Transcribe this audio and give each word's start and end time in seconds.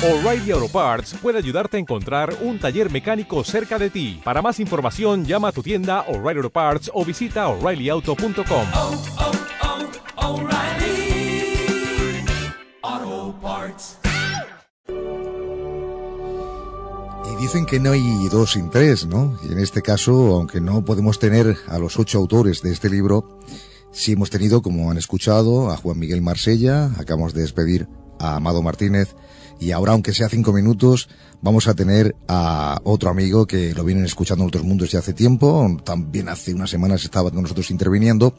O'Reilly 0.00 0.52
Auto 0.52 0.68
Parts 0.68 1.16
puede 1.20 1.38
ayudarte 1.38 1.76
a 1.76 1.80
encontrar 1.80 2.32
un 2.42 2.60
taller 2.60 2.88
mecánico 2.88 3.42
cerca 3.42 3.80
de 3.80 3.90
ti. 3.90 4.20
Para 4.22 4.40
más 4.40 4.60
información, 4.60 5.24
llama 5.24 5.48
a 5.48 5.52
tu 5.52 5.60
tienda 5.60 6.02
O'Reilly 6.02 6.38
Auto 6.38 6.50
Parts 6.50 6.88
o 6.94 7.04
visita 7.04 7.48
oreillyauto.com. 7.48 8.66
oh, 8.76 8.94
oh, 10.16 10.48
Parts. 13.42 13.98
Y 17.26 17.42
dicen 17.42 17.66
que 17.66 17.80
no 17.80 17.90
hay 17.90 18.28
dos 18.30 18.52
sin 18.52 18.70
tres, 18.70 19.04
¿no? 19.04 19.36
Y 19.42 19.52
en 19.52 19.58
este 19.58 19.82
caso, 19.82 20.36
aunque 20.36 20.60
no 20.60 20.84
podemos 20.84 21.18
tener 21.18 21.56
a 21.66 21.80
los 21.80 21.98
ocho 21.98 22.18
autores 22.18 22.62
de 22.62 22.70
este 22.70 22.88
libro, 22.88 23.40
sí 23.90 24.12
hemos 24.12 24.30
tenido, 24.30 24.62
como 24.62 24.92
han 24.92 24.96
escuchado, 24.96 25.72
a 25.72 25.76
Juan 25.76 25.98
Miguel 25.98 26.22
Marsella, 26.22 26.92
acabamos 26.98 27.34
de 27.34 27.42
despedir 27.42 27.88
a 28.20 28.36
Amado 28.36 28.62
Martínez, 28.62 29.16
y 29.60 29.72
ahora, 29.72 29.92
aunque 29.92 30.12
sea 30.12 30.28
cinco 30.28 30.52
minutos, 30.52 31.08
vamos 31.40 31.68
a 31.68 31.74
tener 31.74 32.14
a 32.28 32.78
otro 32.84 33.10
amigo 33.10 33.46
que 33.46 33.74
lo 33.74 33.84
vienen 33.84 34.04
escuchando 34.04 34.44
en 34.44 34.48
otros 34.48 34.64
mundos 34.64 34.90
ya 34.90 35.00
hace 35.00 35.12
tiempo, 35.12 35.76
también 35.84 36.28
hace 36.28 36.54
unas 36.54 36.70
semanas 36.70 37.04
estaba 37.04 37.30
con 37.30 37.42
nosotros 37.42 37.70
interviniendo, 37.70 38.34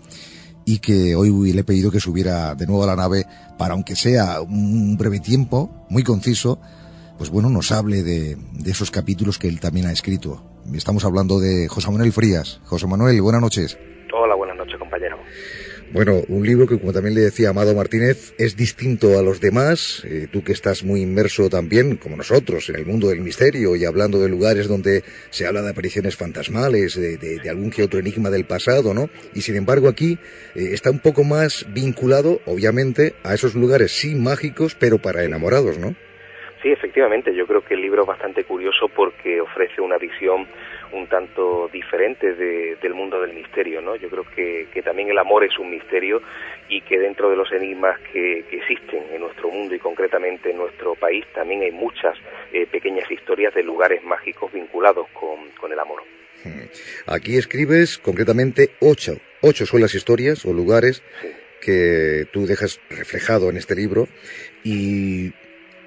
y 0.66 0.80
que 0.80 1.16
hoy 1.16 1.52
le 1.52 1.62
he 1.62 1.64
pedido 1.64 1.92
que 1.92 2.00
subiera 2.00 2.56
de 2.56 2.68
nuevo 2.68 2.84
a 2.84 2.88
la 2.88 2.96
nave 2.96 3.26
para, 3.58 3.74
aunque 3.74 3.96
sea 3.96 4.42
un 4.42 4.98
breve 4.98 5.20
tiempo, 5.20 5.70
muy 5.90 6.04
conciso, 6.04 6.60
pues 7.18 7.30
bueno, 7.30 7.50
nos 7.50 7.72
hable 7.72 8.04
de, 8.04 8.38
esos 8.66 8.92
capítulos 8.92 9.38
que 9.38 9.48
él 9.48 9.60
también 9.60 9.88
ha 9.88 9.92
escrito. 9.92 10.42
Estamos 10.74 11.04
hablando 11.04 11.40
de 11.40 11.68
José 11.68 11.92
Manuel 11.92 12.14
Frías. 12.14 12.62
José 12.66 12.88
Manuel, 12.88 13.22
buenas 13.22 13.42
noches. 13.42 13.78
Hola, 14.14 14.36
buenas 14.36 14.49
compañero. 14.78 15.18
Bueno, 15.92 16.22
un 16.28 16.46
libro 16.46 16.68
que, 16.68 16.78
como 16.78 16.94
también 16.94 17.16
le 17.16 17.22
decía 17.22 17.50
Amado 17.50 17.74
Martínez, 17.74 18.36
es 18.38 18.56
distinto 18.56 19.18
a 19.18 19.24
los 19.24 19.42
demás. 19.42 20.06
Eh, 20.06 20.28
tú 20.32 20.44
que 20.44 20.52
estás 20.52 20.84
muy 20.84 21.02
inmerso 21.02 21.50
también, 21.50 21.96
como 21.98 22.16
nosotros, 22.16 22.70
en 22.70 22.76
el 22.76 22.86
mundo 22.86 23.08
del 23.08 23.22
misterio 23.22 23.76
y 23.76 23.86
hablando 23.86 24.20
de 24.20 24.30
lugares 24.30 24.68
donde 24.68 25.02
se 25.32 25.48
habla 25.48 25.64
de 25.64 25.72
apariciones 25.72 26.16
fantasmales, 26.16 26.94
de, 26.96 27.18
de, 27.18 27.40
de 27.40 27.50
algún 27.50 27.72
que 27.72 27.82
otro 27.82 28.00
enigma 28.00 28.30
del 28.30 28.46
pasado, 28.46 28.94
¿no? 28.94 29.10
Y 29.34 29.42
sin 29.42 29.56
embargo 29.56 29.88
aquí 29.88 30.20
eh, 30.54 30.70
está 30.74 30.92
un 30.92 31.00
poco 31.00 31.24
más 31.24 31.66
vinculado, 31.74 32.40
obviamente, 32.46 33.16
a 33.24 33.34
esos 33.34 33.56
lugares 33.56 33.92
sí 33.92 34.14
mágicos, 34.14 34.76
pero 34.76 35.00
para 35.00 35.24
enamorados, 35.24 35.80
¿no? 35.80 35.96
Sí, 36.62 36.72
efectivamente, 36.72 37.34
yo 37.34 37.48
creo 37.48 37.62
que 37.62 37.74
el 37.74 37.82
libro 37.82 38.02
es 38.02 38.08
bastante 38.08 38.44
curioso 38.44 38.90
porque 38.94 39.40
ofrece 39.40 39.82
una 39.82 39.98
visión 39.98 40.46
un 40.92 41.08
tanto 41.08 41.70
diferente 41.72 42.34
de, 42.34 42.78
del 42.82 42.94
mundo 42.94 43.22
del 43.22 43.34
misterio, 43.34 43.82
¿no? 43.82 43.96
Yo 43.96 44.10
creo 44.10 44.26
que, 44.36 44.68
que, 44.74 44.82
también 44.82 45.10
el 45.10 45.18
amor 45.18 45.44
es 45.44 45.58
un 45.60 45.70
misterio 45.70 46.22
y 46.68 46.82
que 46.82 47.00
dentro 47.00 47.30
de 47.30 47.36
los 47.36 47.52
enigmas 47.52 48.00
que, 48.12 48.46
que 48.50 48.58
existen 48.58 49.04
en 49.12 49.22
nuestro 49.22 49.50
mundo 49.50 49.76
y 49.76 49.80
concretamente 49.80 50.52
en 50.52 50.58
nuestro 50.58 50.96
país 50.96 51.26
también 51.34 51.62
hay 51.62 51.72
muchas 51.72 52.16
eh, 52.54 52.66
pequeñas 52.68 53.10
historias 53.10 53.54
de 53.54 53.64
lugares 53.64 54.04
mágicos 54.04 54.52
vinculados 54.52 55.08
con, 55.14 55.50
con 55.60 55.72
el 55.72 55.80
amor. 55.80 56.04
Aquí 57.06 57.38
escribes 57.38 57.98
concretamente 57.98 58.70
ocho, 58.80 59.18
ocho 59.42 59.66
son 59.66 59.82
las 59.82 59.94
historias 59.94 60.46
o 60.46 60.54
lugares 60.54 61.04
Sí. 61.22 61.28
que 61.62 62.26
tú 62.32 62.46
dejas 62.46 62.80
reflejado 62.90 63.50
en 63.50 63.58
este 63.58 63.76
libro 63.76 64.08
y 64.64 65.34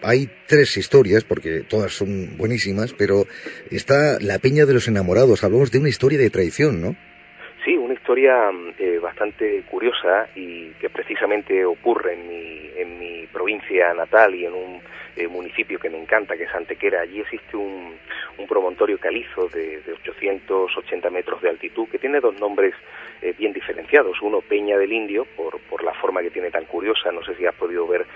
hay 0.02 0.28
tres 0.46 0.76
historias, 0.76 1.24
porque 1.24 1.62
todas 1.68 1.92
son 1.92 2.36
buenísimas, 2.36 2.92
pero 2.92 3.24
está 3.70 4.18
La 4.20 4.38
Peña 4.38 4.66
de 4.66 4.74
los 4.74 4.88
Enamorados. 4.88 5.44
Hablamos 5.44 5.70
de 5.70 5.78
una 5.78 5.88
historia 5.88 6.18
de 6.18 6.30
traición, 6.30 6.80
¿no? 6.80 6.96
Sí, 7.64 7.76
una 7.76 7.94
historia 7.94 8.50
eh, 8.78 8.98
bastante 8.98 9.62
curiosa 9.70 10.28
y 10.34 10.70
que 10.80 10.90
precisamente 10.90 11.64
ocurre 11.64 12.14
en 12.14 12.28
mi, 12.28 12.70
en 12.76 12.98
mi 12.98 13.26
provincia 13.28 13.94
natal 13.94 14.34
y 14.34 14.46
en 14.46 14.52
un 14.52 14.80
eh, 15.14 15.28
municipio 15.28 15.78
que 15.78 15.88
me 15.88 16.00
encanta, 16.00 16.36
que 16.36 16.44
es 16.44 16.54
Antequera. 16.54 17.02
Allí 17.02 17.20
existe 17.20 17.56
un, 17.56 17.94
un 18.38 18.46
promontorio 18.46 18.98
calizo 18.98 19.48
de, 19.48 19.80
de 19.82 19.92
880 19.92 21.10
metros 21.10 21.40
de 21.42 21.50
altitud 21.50 21.86
que 21.88 21.98
tiene 21.98 22.18
dos 22.18 22.34
nombres 22.40 22.74
eh, 23.20 23.34
bien 23.38 23.52
diferenciados. 23.52 24.20
Uno, 24.22 24.40
Peña 24.40 24.76
del 24.78 24.92
Indio, 24.92 25.26
por, 25.36 25.60
por 25.60 25.84
la 25.84 25.94
forma 25.94 26.22
que 26.22 26.30
tiene 26.30 26.50
tan 26.50 26.64
curiosa. 26.64 27.12
No 27.12 27.22
sé 27.24 27.36
si 27.36 27.46
has 27.46 27.54
podido 27.54 27.86
ver 27.86 28.06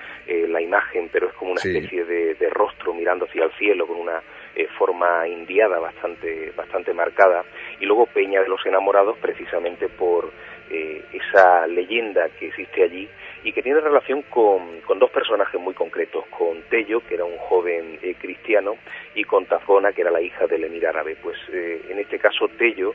la 0.56 0.62
imagen, 0.62 1.08
pero 1.12 1.28
es 1.28 1.34
como 1.34 1.52
una 1.52 1.60
Sí. 1.60 1.76
especie 1.76 2.04
de, 2.04 2.34
de 2.34 2.48
rostro 2.50 2.94
mirando 2.94 3.26
hacia 3.26 3.44
el 3.44 3.52
cielo 3.52 3.86
con 3.86 3.98
una 3.98 4.22
eh, 4.54 4.66
forma 4.78 5.28
indiada 5.28 5.78
bastante, 5.78 6.50
bastante 6.56 6.92
marcada. 6.94 7.44
Y 7.80 7.84
luego 7.84 8.06
Peña 8.06 8.40
de 8.42 8.48
los 8.48 8.64
Enamorados, 8.64 9.18
precisamente 9.18 9.88
por 9.88 10.30
eh, 10.70 11.02
esa 11.12 11.66
leyenda 11.66 12.28
que 12.38 12.46
existe 12.48 12.82
allí 12.82 13.06
y 13.44 13.52
que 13.52 13.62
tiene 13.62 13.80
relación 13.80 14.22
con, 14.22 14.80
con 14.80 14.98
dos 14.98 15.10
personajes 15.10 15.60
muy 15.60 15.74
concretos, 15.74 16.24
con 16.38 16.62
Tello, 16.70 17.00
que 17.06 17.14
era 17.14 17.24
un 17.24 17.36
joven 17.36 17.98
eh, 18.02 18.14
cristiano, 18.18 18.76
y 19.14 19.22
con 19.24 19.44
Tazgona, 19.44 19.92
que 19.92 20.00
era 20.00 20.10
la 20.10 20.22
hija 20.22 20.46
del 20.46 20.64
emir 20.64 20.86
árabe. 20.86 21.16
Pues 21.22 21.36
eh, 21.52 21.82
en 21.90 21.98
este 21.98 22.18
caso 22.18 22.48
Tello 22.58 22.94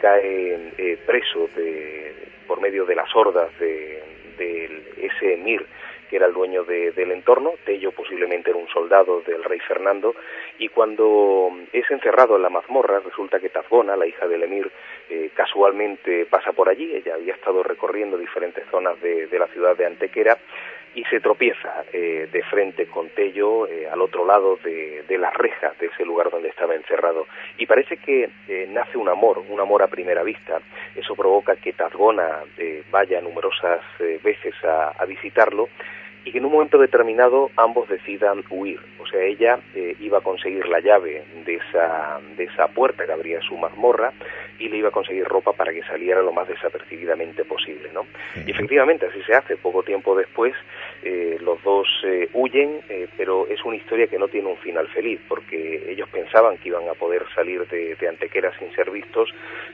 cae 0.00 0.96
preso 1.06 1.48
de, 1.56 2.14
por 2.46 2.60
medio 2.60 2.84
de 2.86 2.94
las 2.94 3.14
hordas 3.14 3.50
de, 3.58 4.00
de 4.36 4.92
ese 4.96 5.34
emir 5.34 5.66
que 6.08 6.16
era 6.16 6.26
el 6.26 6.34
dueño 6.34 6.64
de, 6.64 6.92
del 6.92 7.12
entorno, 7.12 7.54
Tello 7.64 7.92
posiblemente 7.92 8.50
era 8.50 8.58
un 8.58 8.68
soldado 8.68 9.22
del 9.22 9.42
rey 9.42 9.58
Fernando, 9.60 10.14
y 10.58 10.68
cuando 10.68 11.50
es 11.72 11.90
encerrado 11.90 12.36
en 12.36 12.42
la 12.42 12.50
mazmorra, 12.50 13.00
resulta 13.00 13.40
que 13.40 13.48
Tazgona, 13.48 13.96
la 13.96 14.06
hija 14.06 14.26
del 14.28 14.42
emir, 14.42 14.70
eh, 15.08 15.30
casualmente 15.34 16.26
pasa 16.26 16.52
por 16.52 16.68
allí, 16.68 16.94
ella 16.94 17.14
había 17.14 17.34
estado 17.34 17.62
recorriendo 17.62 18.18
diferentes 18.18 18.64
zonas 18.70 19.00
de, 19.00 19.26
de 19.26 19.38
la 19.38 19.46
ciudad 19.48 19.76
de 19.76 19.86
Antequera, 19.86 20.38
y 20.94 21.04
se 21.04 21.20
tropieza 21.20 21.84
eh, 21.92 22.28
de 22.30 22.42
frente 22.44 22.86
con 22.86 23.08
Tello 23.10 23.66
eh, 23.66 23.88
al 23.90 24.00
otro 24.00 24.24
lado 24.24 24.58
de, 24.62 25.02
de 25.08 25.18
las 25.18 25.34
rejas 25.34 25.76
de 25.78 25.86
ese 25.86 26.04
lugar 26.04 26.30
donde 26.30 26.48
estaba 26.48 26.74
encerrado. 26.74 27.26
Y 27.58 27.66
parece 27.66 27.96
que 27.96 28.30
eh, 28.48 28.66
nace 28.70 28.96
un 28.96 29.08
amor, 29.08 29.42
un 29.48 29.60
amor 29.60 29.82
a 29.82 29.88
primera 29.88 30.22
vista. 30.22 30.60
Eso 30.94 31.14
provoca 31.14 31.56
que 31.56 31.72
Tazgona 31.72 32.42
eh, 32.58 32.84
vaya 32.90 33.20
numerosas 33.20 33.80
veces 34.22 34.54
a, 34.64 34.90
a 34.90 35.04
visitarlo 35.04 35.68
y 36.24 36.32
que 36.32 36.38
en 36.38 36.46
un 36.46 36.52
momento 36.52 36.78
determinado 36.78 37.50
ambos 37.56 37.88
decidan 37.88 38.44
huir. 38.50 38.80
O 38.98 39.06
sea, 39.06 39.22
ella 39.22 39.58
eh, 39.74 39.96
iba 40.00 40.18
a 40.18 40.22
conseguir 40.22 40.66
la 40.66 40.80
llave 40.80 41.24
de 41.44 41.54
esa, 41.56 42.20
de 42.36 42.44
esa 42.44 42.68
puerta 42.68 43.04
que 43.04 43.12
abría 43.12 43.40
su 43.42 43.56
mazmorra 43.56 44.12
y 44.58 44.68
le 44.68 44.78
iba 44.78 44.88
a 44.88 44.92
conseguir 44.92 45.24
ropa 45.24 45.52
para 45.52 45.72
que 45.72 45.82
saliera 45.82 46.22
lo 46.22 46.32
más 46.32 46.48
desapercibidamente 46.48 47.44
posible, 47.44 47.90
¿no? 47.92 48.06
Y 48.46 48.50
efectivamente 48.50 49.06
así 49.06 49.22
se 49.22 49.34
hace. 49.34 49.56
Poco 49.56 49.82
tiempo 49.82 50.16
después 50.16 50.54
eh, 51.02 51.38
los 51.40 51.62
dos 51.62 51.86
eh, 52.04 52.28
huyen, 52.32 52.80
eh, 52.88 53.08
pero 53.16 53.46
es 53.48 53.64
una 53.64 53.76
historia 53.76 54.06
que 54.06 54.18
no 54.18 54.28
tiene 54.28 54.48
un 54.48 54.56
final 54.58 54.88
feliz 54.88 55.20
porque 55.28 55.90
ellos 55.90 56.08
pensaban 56.08 56.58
que 56.58 56.68
iban 56.68 56.88
a 56.88 56.94
poder 56.94 57.24
salir 57.34 57.66
de, 57.68 57.94
de 57.94 58.08
Antequera 58.08 58.56
sin 58.58 58.72
ser 58.74 58.90
vistos, 58.90 59.28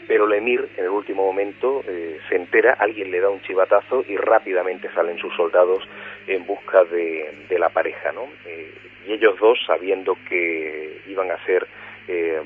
pero 0.09 0.27
el 0.27 0.33
emir 0.33 0.69
en 0.77 0.85
el 0.85 0.91
último 0.91 1.25
momento 1.25 1.83
se 2.29 2.37
entera, 2.37 2.75
alguien 2.79 3.11
le 3.11 3.21
da 3.21 3.29
un 3.29 3.43
chivatazo 3.43 4.05
y 4.09 4.17
rápidamente 4.17 4.91
salen 4.93 5.19
sus 5.19 5.35
soldados 5.35 5.87
en 6.27 6.40
busca 6.47 6.85
de, 6.85 7.47
de 7.49 7.59
la 7.59 7.69
pareja, 7.69 8.13
¿no? 8.13 8.29
Eh, 8.47 8.75
y 9.07 9.13
ellos 9.13 9.39
dos, 9.41 9.59
sabiendo 9.67 10.17
que 10.29 11.03
iban 11.07 11.31
a 11.31 11.45
ser 11.45 11.67
eh, 12.09 12.41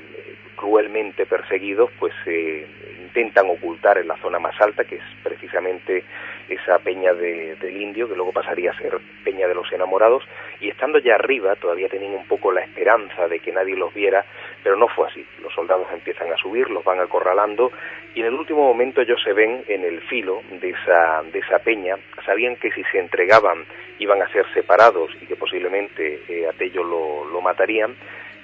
cruelmente 0.55 1.25
perseguidos, 1.25 1.91
pues 1.99 2.13
eh, 2.25 2.65
intentan 3.01 3.49
ocultar 3.49 3.97
en 3.97 4.07
la 4.07 4.17
zona 4.17 4.39
más 4.39 4.59
alta, 4.59 4.83
que 4.83 4.95
es 4.95 5.03
precisamente 5.23 6.03
esa 6.49 6.79
peña 6.79 7.13
de, 7.13 7.55
del 7.55 7.81
indio, 7.81 8.07
que 8.07 8.15
luego 8.15 8.31
pasaría 8.31 8.71
a 8.71 8.77
ser 8.77 8.97
peña 9.23 9.47
de 9.47 9.55
los 9.55 9.71
enamorados, 9.71 10.23
y 10.59 10.69
estando 10.69 10.99
ya 10.99 11.15
arriba 11.15 11.55
todavía 11.55 11.89
tenían 11.89 12.13
un 12.13 12.27
poco 12.27 12.51
la 12.51 12.61
esperanza 12.61 13.27
de 13.27 13.39
que 13.39 13.51
nadie 13.51 13.75
los 13.75 13.93
viera, 13.93 14.25
pero 14.63 14.75
no 14.75 14.87
fue 14.87 15.07
así. 15.07 15.25
Los 15.41 15.53
soldados 15.53 15.87
empiezan 15.93 16.31
a 16.31 16.37
subir, 16.37 16.69
los 16.69 16.83
van 16.83 16.99
acorralando, 16.99 17.71
y 18.13 18.21
en 18.21 18.27
el 18.27 18.33
último 18.33 18.63
momento 18.63 19.01
ellos 19.01 19.21
se 19.23 19.33
ven 19.33 19.63
en 19.67 19.83
el 19.83 20.01
filo 20.01 20.41
de 20.49 20.69
esa, 20.69 21.23
de 21.23 21.39
esa 21.39 21.59
peña, 21.59 21.95
sabían 22.25 22.55
que 22.57 22.71
si 22.71 22.83
se 22.85 22.99
entregaban 22.99 23.65
iban 23.99 24.21
a 24.21 24.27
ser 24.29 24.45
separados 24.53 25.09
y 25.21 25.25
que 25.25 25.35
posiblemente 25.35 26.21
eh, 26.27 26.47
a 26.47 26.51
Tello 26.53 26.83
lo, 26.83 27.25
lo 27.25 27.41
matarían, 27.41 27.95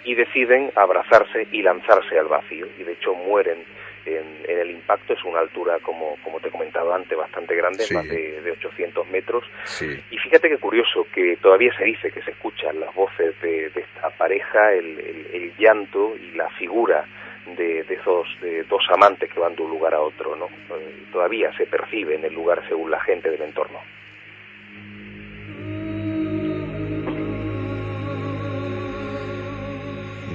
y 0.03 0.15
deciden 0.15 0.71
abrazarse 0.75 1.47
y 1.51 1.61
lanzarse 1.61 2.17
al 2.17 2.27
vacío, 2.27 2.67
y 2.77 2.83
de 2.83 2.93
hecho 2.93 3.13
mueren 3.13 3.63
en, 4.05 4.37
en, 4.47 4.59
el 4.59 4.71
impacto, 4.71 5.13
es 5.13 5.23
una 5.23 5.39
altura, 5.39 5.77
como, 5.83 6.17
como 6.23 6.39
te 6.39 6.47
he 6.47 6.51
comentado 6.51 6.93
antes, 6.93 7.15
bastante 7.17 7.55
grande, 7.55 7.83
Sí. 7.83 7.93
más 7.93 8.07
de, 8.09 8.41
de 8.41 8.51
800 8.51 9.07
metros. 9.09 9.43
Sí. 9.65 9.85
Y 10.09 10.17
fíjate 10.17 10.49
qué 10.49 10.57
curioso 10.57 11.05
que 11.13 11.37
todavía 11.37 11.71
se 11.77 11.85
dice 11.85 12.11
que 12.11 12.21
se 12.23 12.31
escuchan 12.31 12.79
las 12.79 12.93
voces 12.95 13.39
de, 13.41 13.69
de 13.69 13.81
esta 13.81 14.09
pareja, 14.17 14.73
el, 14.73 14.99
el, 14.99 15.27
el 15.33 15.53
llanto 15.57 16.15
y 16.15 16.31
la 16.35 16.49
figura 16.51 17.05
de, 17.45 17.83
de 17.83 17.93
esos 17.95 18.27
de 18.41 18.63
dos 18.63 18.83
amantes 18.91 19.31
que 19.31 19.39
van 19.39 19.55
de 19.55 19.61
un 19.63 19.69
lugar 19.69 19.93
a 19.93 20.01
otro, 20.01 20.35
¿no? 20.35 20.45
Eh, 20.47 21.03
todavía 21.11 21.51
se 21.57 21.65
percibe 21.67 22.15
en 22.15 22.25
el 22.25 22.33
lugar 22.33 22.63
según 22.67 22.89
la 22.91 22.99
gente 23.01 23.29
del 23.29 23.41
entorno. 23.41 23.79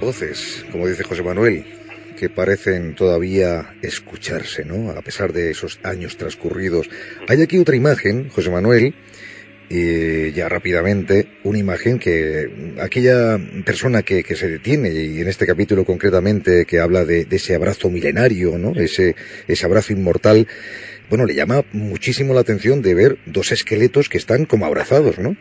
Voces, 0.06 0.64
como 0.70 0.86
dice 0.86 1.02
José 1.02 1.24
Manuel, 1.24 1.64
que 2.16 2.28
parecen 2.28 2.94
todavía 2.94 3.74
escucharse, 3.82 4.64
¿no? 4.64 4.90
A 4.92 5.02
pesar 5.02 5.32
de 5.32 5.50
esos 5.50 5.80
años 5.82 6.16
transcurridos. 6.16 6.88
Hay 7.26 7.42
aquí 7.42 7.58
otra 7.58 7.74
imagen, 7.74 8.28
José 8.28 8.48
Manuel, 8.52 8.94
y 9.68 10.30
ya 10.30 10.48
rápidamente 10.48 11.26
una 11.42 11.58
imagen 11.58 11.98
que 11.98 12.48
aquella 12.80 13.36
persona 13.64 14.04
que, 14.04 14.22
que, 14.22 14.36
se 14.36 14.48
detiene 14.48 14.90
y 14.90 15.20
en 15.20 15.26
este 15.26 15.44
capítulo 15.44 15.84
concretamente 15.84 16.66
que 16.66 16.78
habla 16.78 17.04
de, 17.04 17.24
de, 17.24 17.34
ese 17.34 17.56
abrazo 17.56 17.90
milenario, 17.90 18.58
¿no? 18.58 18.80
Ese, 18.80 19.16
ese 19.48 19.66
abrazo 19.66 19.92
inmortal, 19.92 20.46
bueno, 21.10 21.24
le 21.26 21.34
llama 21.34 21.62
muchísimo 21.72 22.32
la 22.32 22.42
atención 22.42 22.80
de 22.80 22.94
ver 22.94 23.16
dos 23.26 23.50
esqueletos 23.50 24.08
que 24.08 24.18
están 24.18 24.44
como 24.44 24.66
abrazados, 24.66 25.18
¿no? 25.18 25.34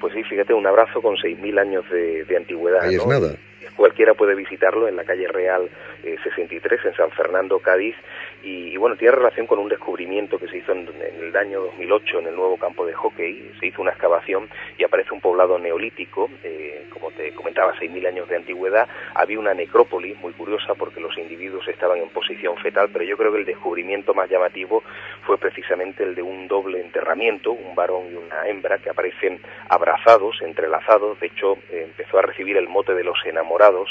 Pues 0.00 0.14
sí, 0.14 0.24
fíjate, 0.24 0.52
un 0.52 0.66
abrazo 0.66 1.00
con 1.00 1.14
6.000 1.14 1.60
años 1.60 1.84
de, 1.92 2.24
de 2.24 2.36
antigüedad. 2.36 2.82
Ahí 2.82 2.96
es 2.96 3.06
¿no? 3.06 3.12
nada. 3.12 3.36
Cualquiera 3.76 4.14
puede 4.14 4.34
visitarlo 4.34 4.88
en 4.88 4.96
la 4.96 5.04
calle 5.04 5.28
Real 5.28 5.68
eh, 6.02 6.16
63 6.22 6.84
en 6.86 6.94
San 6.94 7.10
Fernando, 7.10 7.58
Cádiz, 7.58 7.96
y, 8.42 8.76
bueno, 8.76 8.96
tiene 8.96 9.14
relación 9.16 9.46
con 9.46 9.58
un 9.58 9.68
descubrimiento 9.68 10.38
que 10.38 10.48
se 10.48 10.58
hizo 10.58 10.72
en, 10.72 10.88
en, 10.88 11.24
el 11.24 11.36
año 11.36 11.60
2008 11.62 12.20
en 12.20 12.26
el 12.28 12.36
nuevo 12.36 12.56
campo 12.56 12.86
de 12.86 12.94
hockey. 12.94 13.52
Se 13.60 13.66
hizo 13.66 13.82
una 13.82 13.90
excavación 13.90 14.48
y 14.78 14.84
aparece 14.84 15.12
un 15.12 15.20
poblado 15.20 15.58
neolítico, 15.58 16.30
eh, 16.42 16.86
como 16.90 17.10
te 17.10 17.32
comentaba, 17.32 17.74
6.000 17.74 18.06
años 18.08 18.28
de 18.28 18.36
antigüedad. 18.36 18.88
Había 19.14 19.38
una 19.38 19.52
necrópolis 19.52 20.16
muy 20.18 20.32
curiosa 20.32 20.74
porque 20.74 21.00
los 21.00 21.16
individuos 21.18 21.68
estaban 21.68 21.98
en 21.98 22.08
posición 22.08 22.56
fetal, 22.56 22.88
pero 22.92 23.04
yo 23.04 23.16
creo 23.16 23.32
que 23.32 23.38
el 23.38 23.44
descubrimiento 23.44 24.14
más 24.14 24.30
llamativo 24.30 24.82
fue 25.26 25.36
precisamente 25.36 26.02
el 26.02 26.14
de 26.14 26.22
un 26.22 26.48
doble 26.48 26.80
enterramiento, 26.80 27.52
un 27.52 27.74
varón 27.74 28.10
y 28.10 28.16
una 28.16 28.48
hembra 28.48 28.78
que 28.78 28.90
aparecen 28.90 29.40
abrazados, 29.68 30.40
entrelazados. 30.40 31.20
De 31.20 31.26
hecho, 31.26 31.58
eh, 31.70 31.84
empezó 31.84 32.18
a 32.18 32.22
recibir 32.22 32.56
el 32.56 32.68
mote 32.68 32.94
de 32.94 33.04
los 33.04 33.18
enamorados. 33.26 33.90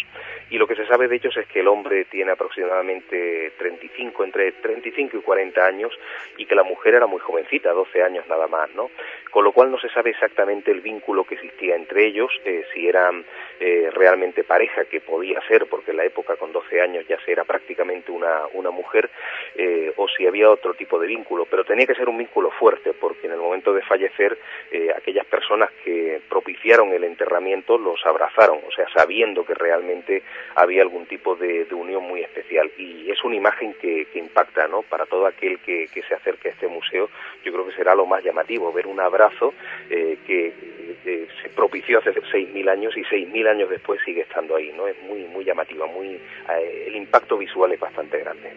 Y 0.49 0.57
lo 0.57 0.65
que 0.65 0.75
se 0.75 0.87
sabe 0.87 1.07
de 1.07 1.17
ellos 1.17 1.37
es 1.37 1.45
que 1.47 1.59
el 1.59 1.67
hombre 1.67 2.05
tiene 2.05 2.31
aproximadamente 2.31 3.53
35, 3.59 4.23
entre 4.23 4.38
35 4.61 5.17
y 5.17 5.21
40 5.21 5.65
años, 5.65 5.91
y 6.37 6.45
que 6.45 6.55
la 6.55 6.63
mujer 6.63 6.95
era 6.95 7.07
muy 7.07 7.19
jovencita, 7.19 7.71
12 7.71 8.03
años 8.03 8.25
nada 8.27 8.47
más, 8.47 8.69
¿no? 8.75 8.89
Con 9.31 9.43
lo 9.43 9.51
cual 9.51 9.71
no 9.71 9.79
se 9.79 9.89
sabe 9.89 10.11
exactamente 10.11 10.71
el 10.71 10.81
vínculo 10.81 11.23
que 11.23 11.35
existía 11.35 11.75
entre 11.75 12.05
ellos, 12.05 12.31
eh, 12.45 12.65
si 12.73 12.87
eran 12.87 13.25
eh, 13.59 13.89
realmente 13.91 14.43
pareja, 14.43 14.85
que 14.85 15.01
podía 15.01 15.41
ser, 15.47 15.67
porque 15.67 15.91
en 15.91 15.97
la 15.97 16.05
época 16.05 16.35
con 16.37 16.51
12 16.51 16.81
años 16.81 17.05
ya 17.07 17.19
se 17.25 17.31
era 17.31 17.43
prácticamente 17.43 18.11
una, 18.11 18.41
una 18.53 18.71
mujer, 18.71 19.09
eh, 19.55 19.91
o 19.97 20.07
si 20.07 20.25
había 20.25 20.49
otro 20.49 20.73
tipo 20.73 20.99
de 20.99 21.07
vínculo, 21.07 21.45
pero 21.45 21.63
tenía 21.63 21.85
que 21.85 21.95
ser 21.95 22.09
un 22.09 22.17
vínculo 22.17 22.51
fuerte, 22.51 22.93
porque 22.93 23.27
en 23.27 23.33
el 23.33 23.39
momento 23.39 23.73
de 23.73 23.81
fallecer, 23.81 24.37
eh, 24.71 24.89
aquellas 24.95 25.25
personas 25.25 25.69
que 25.83 26.21
propiciaron 26.29 26.91
el 26.93 27.03
enterramiento 27.03 27.77
los 27.77 28.05
abrazaron, 28.05 28.59
o 28.67 28.71
sea, 28.71 28.87
sabiendo 28.93 29.45
que 29.45 29.53
realmente 29.53 30.23
había 30.55 30.81
algún 30.81 31.05
tipo 31.05 31.35
de, 31.35 31.65
de 31.65 31.75
unión 31.75 32.03
muy 32.03 32.21
especial. 32.21 32.71
Y 32.77 33.09
es 33.11 33.23
una 33.23 33.35
imagen 33.35 33.73
que, 33.75 34.05
que 34.05 34.19
impacta, 34.19 34.67
¿no? 34.67 34.83
Para 34.83 35.05
todo 35.05 35.25
aquel 35.25 35.59
que, 35.59 35.87
que, 35.93 36.03
se 36.03 36.15
acerque 36.15 36.49
a 36.49 36.51
este 36.51 36.67
museo, 36.67 37.09
yo 37.43 37.51
creo 37.51 37.65
que 37.65 37.73
será 37.73 37.95
lo 37.95 38.05
más 38.05 38.23
llamativo, 38.23 38.71
ver 38.71 38.87
un 38.87 38.99
abrazo 38.99 39.53
eh, 39.89 40.17
que 40.25 40.88
se 41.03 41.49
propició 41.49 41.99
hace 41.99 42.11
6.000 42.11 42.69
años 42.69 42.93
y 42.97 43.01
6.000 43.01 43.47
años 43.47 43.69
después 43.69 43.99
sigue 44.05 44.21
estando 44.21 44.55
ahí, 44.55 44.71
¿no? 44.75 44.87
Es 44.87 44.95
muy, 45.03 45.23
muy 45.25 45.45
llamativa, 45.45 45.85
muy, 45.87 46.15
eh, 46.15 46.85
el 46.87 46.95
impacto 46.95 47.37
visual 47.37 47.71
es 47.71 47.79
bastante 47.79 48.19
grande. 48.19 48.53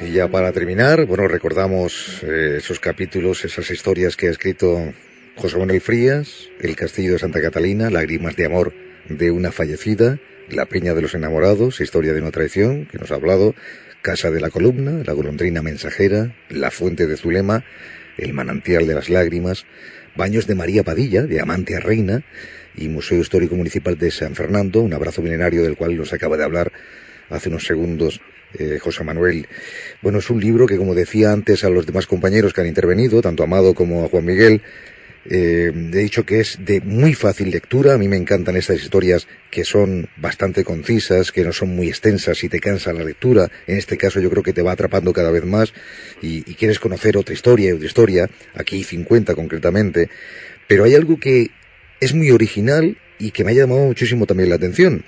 Y 0.00 0.12
ya 0.12 0.28
para 0.28 0.52
terminar, 0.52 1.06
bueno, 1.06 1.26
recordamos 1.26 2.22
eh, 2.22 2.56
esos 2.58 2.78
capítulos, 2.78 3.44
esas 3.44 3.68
historias 3.70 4.16
que 4.16 4.28
ha 4.28 4.30
escrito 4.30 4.92
José 5.34 5.58
Manuel 5.58 5.80
Frías, 5.80 6.48
El 6.60 6.76
Castillo 6.76 7.14
de 7.14 7.18
Santa 7.18 7.40
Catalina, 7.40 7.90
Lágrimas 7.90 8.36
de 8.36 8.46
Amor 8.46 8.72
de 9.08 9.30
una 9.32 9.50
fallecida, 9.50 10.18
La 10.50 10.66
Peña 10.66 10.94
de 10.94 11.02
los 11.02 11.14
Enamorados, 11.14 11.80
Historia 11.80 12.12
de 12.12 12.20
una 12.20 12.30
traición, 12.30 12.86
que 12.86 12.98
nos 12.98 13.10
ha 13.10 13.16
hablado, 13.16 13.54
Casa 14.02 14.30
de 14.30 14.40
la 14.40 14.50
Columna, 14.50 15.02
La 15.04 15.14
Golondrina 15.14 15.62
Mensajera, 15.62 16.32
La 16.48 16.70
Fuente 16.70 17.06
de 17.06 17.16
Zulema, 17.16 17.64
El 18.18 18.34
Manantial 18.34 18.86
de 18.86 18.94
las 18.94 19.08
Lágrimas, 19.08 19.64
Baños 20.16 20.46
de 20.46 20.54
María 20.54 20.82
Padilla, 20.82 21.22
de 21.22 21.40
Amante 21.40 21.76
a 21.76 21.80
Reina, 21.80 22.24
y 22.76 22.88
Museo 22.88 23.20
Histórico 23.20 23.56
Municipal 23.56 23.96
de 23.96 24.10
San 24.10 24.34
Fernando, 24.34 24.80
un 24.80 24.92
abrazo 24.92 25.22
milenario 25.22 25.62
del 25.62 25.76
cual 25.76 25.96
nos 25.96 26.12
acaba 26.12 26.36
de 26.36 26.44
hablar 26.44 26.72
hace 27.30 27.48
unos 27.48 27.64
segundos 27.64 28.20
eh, 28.58 28.78
José 28.80 29.04
Manuel. 29.04 29.46
Bueno, 30.00 30.18
es 30.18 30.30
un 30.30 30.40
libro 30.40 30.66
que, 30.66 30.76
como 30.76 30.94
decía 30.94 31.32
antes 31.32 31.64
a 31.64 31.70
los 31.70 31.86
demás 31.86 32.06
compañeros 32.06 32.52
que 32.52 32.60
han 32.60 32.66
intervenido, 32.66 33.20
tanto 33.20 33.42
a 33.42 33.46
Amado 33.46 33.74
como 33.74 34.04
a 34.04 34.08
Juan 34.08 34.24
Miguel, 34.24 34.62
eh, 35.30 35.72
he 35.74 35.98
dicho 35.98 36.24
que 36.24 36.40
es 36.40 36.58
de 36.64 36.80
muy 36.80 37.14
fácil 37.14 37.50
lectura. 37.50 37.94
A 37.94 37.98
mí 37.98 38.08
me 38.08 38.16
encantan 38.16 38.56
estas 38.56 38.82
historias 38.82 39.28
que 39.50 39.64
son 39.64 40.08
bastante 40.16 40.64
concisas, 40.64 41.32
que 41.32 41.44
no 41.44 41.52
son 41.52 41.76
muy 41.76 41.88
extensas 41.88 42.42
y 42.44 42.48
te 42.48 42.60
cansa 42.60 42.92
la 42.92 43.04
lectura. 43.04 43.50
En 43.66 43.76
este 43.76 43.96
caso 43.96 44.20
yo 44.20 44.30
creo 44.30 44.42
que 44.42 44.52
te 44.52 44.62
va 44.62 44.72
atrapando 44.72 45.12
cada 45.12 45.30
vez 45.30 45.44
más 45.44 45.72
y, 46.22 46.38
y 46.50 46.54
quieres 46.54 46.78
conocer 46.78 47.16
otra 47.16 47.34
historia 47.34 47.70
y 47.70 47.72
otra 47.72 47.86
historia, 47.86 48.30
aquí 48.54 48.82
50 48.82 49.34
concretamente. 49.34 50.08
Pero 50.66 50.84
hay 50.84 50.94
algo 50.94 51.18
que 51.18 51.50
es 52.00 52.14
muy 52.14 52.30
original 52.30 52.96
y 53.18 53.32
que 53.32 53.44
me 53.44 53.52
ha 53.52 53.54
llamado 53.54 53.86
muchísimo 53.86 54.26
también 54.26 54.48
la 54.48 54.56
atención. 54.56 55.04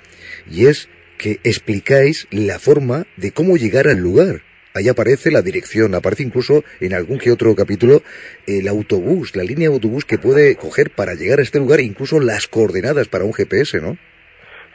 Y 0.49 0.67
es 0.67 0.89
que 1.17 1.39
explicáis 1.43 2.27
la 2.31 2.59
forma 2.59 3.05
de 3.15 3.31
cómo 3.31 3.57
llegar 3.57 3.87
al 3.87 3.99
lugar. 3.99 4.41
Ahí 4.73 4.87
aparece 4.87 5.31
la 5.31 5.41
dirección, 5.41 5.95
aparece 5.95 6.23
incluso 6.23 6.63
en 6.79 6.93
algún 6.93 7.19
que 7.19 7.31
otro 7.31 7.53
capítulo 7.55 8.03
el 8.47 8.67
autobús, 8.67 9.35
la 9.35 9.43
línea 9.43 9.69
de 9.69 9.75
autobús 9.75 10.05
que 10.05 10.17
puede 10.17 10.55
coger 10.55 10.91
para 10.91 11.13
llegar 11.13 11.39
a 11.39 11.43
este 11.43 11.59
lugar, 11.59 11.81
incluso 11.81 12.19
las 12.19 12.47
coordenadas 12.47 13.07
para 13.07 13.25
un 13.25 13.33
GPS, 13.33 13.81
¿no? 13.81 13.97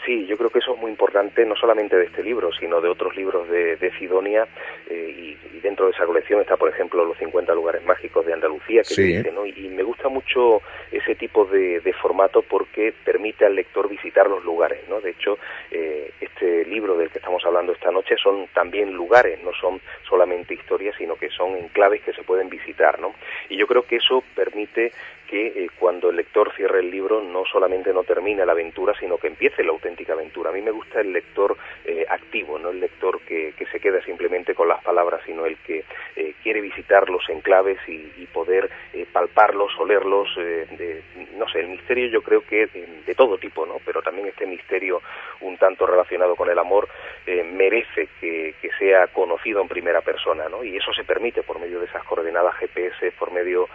Sí, 0.07 0.25
yo 0.27 0.37
creo 0.39 0.51
que 0.51 0.61
eso 0.61 0.73
es 0.75 0.81
muy 0.81 0.93
importante, 0.93 1.45
no 1.45 1.57
solamente 1.57 1.97
de 1.97 2.05
este 2.05 2.23
libro, 2.23 2.53
sino 2.53 2.81
de 2.81 2.89
otros 2.89 3.17
libros 3.17 3.49
de, 3.49 3.75
de 3.75 3.91
Sidonia, 3.99 4.47
eh, 4.89 5.37
y, 5.43 5.57
y, 5.57 5.61
dentro 5.61 5.87
de 5.87 5.91
esa 5.91 6.07
colección 6.07 6.41
está, 6.41 6.57
por 6.57 6.69
ejemplo, 6.69 7.05
los 7.05 7.19
50 7.19 7.53
lugares 7.55 7.85
mágicos 7.85 8.25
de 8.25 8.33
Andalucía, 8.33 8.83
que 8.83 8.95
sí. 8.95 9.03
dice, 9.03 9.33
¿no? 9.33 9.45
Y, 9.45 9.51
y, 9.57 9.69
me 9.69 9.83
gusta 9.83 10.09
mucho 10.09 10.63
ese 10.93 11.17
tipo 11.17 11.45
de, 11.47 11.81
de, 11.81 11.93
formato 11.93 12.43
porque 12.43 12.95
permite 13.05 13.47
al 13.47 13.57
lector 13.57 13.89
visitar 13.89 14.29
los 14.31 14.45
lugares, 14.45 14.89
¿no? 14.89 15.01
De 15.01 15.11
hecho, 15.11 15.39
eh, 15.73 16.13
este 16.21 16.65
libro 16.67 16.97
del 16.97 17.11
que 17.11 17.19
estamos 17.19 17.45
hablando 17.45 17.73
esta 17.73 17.91
noche 17.91 18.15
son 18.23 18.47
también 18.55 18.93
lugares, 18.93 19.43
no 19.43 19.51
son 19.61 19.81
solamente 20.09 20.55
historias, 20.55 20.95
sino 20.97 21.17
que 21.17 21.31
son 21.31 21.57
enclaves 21.57 22.03
que 22.03 22.13
se 22.13 22.23
pueden 22.23 22.49
visitar, 22.49 23.01
¿no? 23.01 23.13
Y 23.49 23.57
yo 23.57 23.67
creo 23.67 23.83
que 23.83 23.97
eso 23.97 24.23
permite 24.37 24.93
que 25.27 25.47
eh, 25.47 25.71
cuando 25.79 26.11
el 26.11 26.17
lector 26.17 26.53
cierre 26.55 26.81
el 26.81 26.91
libro 26.91 27.23
no 27.23 27.45
solamente 27.45 27.93
no 27.93 28.05
termine 28.05 28.45
la 28.47 28.53
aventura, 28.53 28.95
sino 28.99 29.19
que 29.19 29.29
empiece 29.29 29.63
la 29.63 29.71
auténtica 29.71 30.13
aventura. 30.13 30.51
A 30.51 30.53
mí 30.53 30.63
me 30.63 30.71
gusta 30.71 31.01
el 31.01 31.13
lector 31.13 31.57
eh, 31.85 32.07
activo, 32.09 32.59
no 32.59 32.71
el 32.71 32.81
lector 32.81 33.21
que, 33.21 33.55
que, 33.57 33.67
se 33.67 33.81
queda 33.81 34.03
simplemente 34.03 34.55
con 34.55 34.69
las 34.69 34.83
palabras, 34.83 35.21
sino 35.27 35.45
el 35.47 35.57
que 35.59 35.85
eh, 36.17 36.35
quiere 36.43 36.61
visitar 36.61 37.11
los 37.11 37.29
enclaves 37.29 37.79
y, 37.89 38.13
y 38.17 38.27
poder 38.27 38.71
palparlos, 39.13 39.73
olerlos. 39.79 40.35
De, 40.37 41.03
no 41.37 41.49
sé, 41.49 41.61
el 41.61 41.69
misterio 41.69 42.09
yo 42.09 42.23
creo 42.23 42.43
que 42.43 42.67
de 42.67 43.15
todo 43.15 43.39
tipo, 43.39 43.67
¿no? 43.67 43.77
Pero 43.85 44.03
también 44.03 44.29
este 44.29 44.47
misterio 44.47 45.03
un 45.41 45.57
tanto 45.59 45.87
relacionado 45.87 46.37
con 46.37 46.49
el 46.49 46.59
amor 46.59 46.89
merece 47.27 48.09
que, 48.21 48.55
que 48.61 48.71
sea 48.79 49.09
conocido 49.09 49.61
en 49.61 49.69
primera 49.69 50.01
persona, 50.01 50.49
¿no? 50.49 50.63
Y 50.65 50.77
eso 50.77 50.93
se 50.93 51.05
permite 51.05 51.43
por 51.43 51.59
medio 51.59 51.81
de 51.81 51.87
esas 51.87 52.05
coordenadas 52.05 52.55
GPS, 52.57 53.13
por 53.13 53.33
medio 53.33 53.47
de 53.55 53.67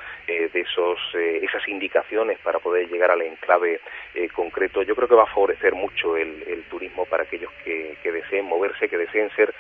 esos 0.72 1.00
eh, 1.16 1.40
esas 1.44 1.68
indicaciones 1.68 2.40
para 2.40 2.60
poder 2.60 2.88
llegar 2.90 3.12
al 3.12 3.22
enclave 3.22 3.82
eh, 4.16 4.30
concreto, 4.30 4.82
yo 4.84 4.96
creo 4.96 5.08
que 5.08 5.16
va 5.16 5.24
a 5.24 5.34
favorecer 5.34 5.74
mucho 5.74 6.18
el, 6.18 6.64
turismo 6.70 7.06
para 7.06 7.24
aquellos 7.24 7.52
que, 7.66 7.98
deseen 8.04 8.46
moverse, 8.46 8.88
que 8.88 8.98
deseen 8.98 9.30
ser, 9.36 9.54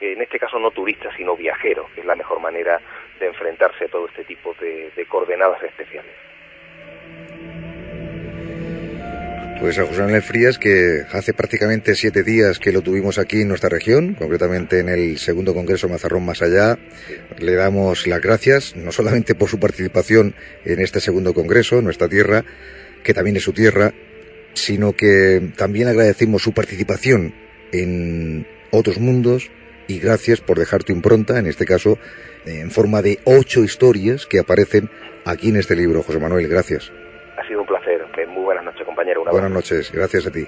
en 0.00 0.20
este 0.20 0.38
caso 0.38 0.58
no 0.58 0.70
turistas, 0.70 1.14
sino 1.16 1.34
viajeros, 1.34 1.90
que 1.92 2.00
es 2.00 2.06
la 2.06 2.14
mejor 2.14 2.38
manera 2.38 2.78
de 3.18 3.28
enfrentarse 3.28 3.86
a 3.86 3.88
todo 3.88 4.06
este 4.06 4.24
tipo 4.24 4.54
de 4.60 5.06
coordenadas 5.08 5.62
especiales. 5.62 6.29
Pues 9.60 9.78
a 9.78 9.84
José 9.84 10.00
Manuel 10.00 10.22
Frías, 10.22 10.58
que 10.58 11.02
hace 11.12 11.34
prácticamente 11.34 11.94
siete 11.94 12.22
días 12.22 12.58
que 12.58 12.72
lo 12.72 12.80
tuvimos 12.80 13.18
aquí 13.18 13.42
en 13.42 13.48
nuestra 13.48 13.68
región, 13.68 14.14
concretamente 14.14 14.80
en 14.80 14.88
el 14.88 15.18
segundo 15.18 15.52
Congreso 15.52 15.86
Mazarrón 15.86 16.24
Más 16.24 16.40
Allá, 16.40 16.78
le 17.38 17.54
damos 17.56 18.06
las 18.06 18.22
gracias, 18.22 18.74
no 18.74 18.90
solamente 18.90 19.34
por 19.34 19.50
su 19.50 19.60
participación 19.60 20.34
en 20.64 20.80
este 20.80 20.98
segundo 20.98 21.34
Congreso, 21.34 21.82
nuestra 21.82 22.08
tierra, 22.08 22.42
que 23.04 23.12
también 23.12 23.36
es 23.36 23.42
su 23.42 23.52
tierra, 23.52 23.92
sino 24.54 24.94
que 24.94 25.52
también 25.58 25.88
agradecemos 25.88 26.42
su 26.42 26.54
participación 26.54 27.34
en 27.70 28.46
otros 28.70 28.98
mundos 28.98 29.50
y 29.88 29.98
gracias 29.98 30.40
por 30.40 30.58
dejar 30.58 30.84
tu 30.84 30.94
impronta, 30.94 31.38
en 31.38 31.46
este 31.46 31.66
caso, 31.66 31.98
en 32.46 32.70
forma 32.70 33.02
de 33.02 33.18
ocho 33.24 33.62
historias 33.62 34.24
que 34.24 34.38
aparecen 34.38 34.88
aquí 35.26 35.50
en 35.50 35.56
este 35.56 35.76
libro. 35.76 36.02
José 36.02 36.18
Manuel, 36.18 36.48
gracias. 36.48 36.90
Ha 37.36 37.46
sido 37.46 37.60
un 37.60 37.66
placer. 37.66 37.79
Buenas 38.50 38.64
noches, 38.64 38.84
compañero. 38.84 39.22
Una 39.22 39.30
buenas 39.30 39.52
noches. 39.52 39.92
Gracias 39.92 40.26
a 40.26 40.30
ti. 40.32 40.44